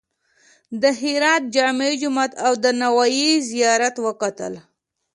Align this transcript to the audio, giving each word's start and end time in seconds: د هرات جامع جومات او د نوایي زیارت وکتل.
د 0.81 0.83
هرات 1.01 1.43
جامع 1.55 1.89
جومات 2.01 2.31
او 2.45 2.53
د 2.63 2.65
نوایي 2.81 3.29
زیارت 3.51 3.95
وکتل. 4.05 4.53